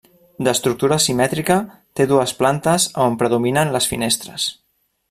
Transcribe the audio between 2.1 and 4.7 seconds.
dues plantes a on predominen les finestres.